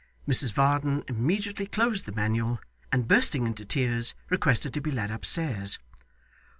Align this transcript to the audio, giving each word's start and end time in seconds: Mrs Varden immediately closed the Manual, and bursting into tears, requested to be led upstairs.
Mrs 0.27 0.51
Varden 0.53 1.03
immediately 1.07 1.67
closed 1.67 2.07
the 2.07 2.11
Manual, 2.11 2.59
and 2.91 3.07
bursting 3.07 3.45
into 3.45 3.63
tears, 3.65 4.15
requested 4.31 4.73
to 4.73 4.81
be 4.81 4.89
led 4.89 5.11
upstairs. 5.11 5.77